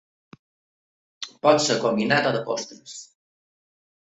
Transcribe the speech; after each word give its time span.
Pot 1.43 1.61
ser 1.67 1.77
combinat 1.85 2.31
o 2.31 2.33
de 2.37 2.43
postres. 2.49 2.97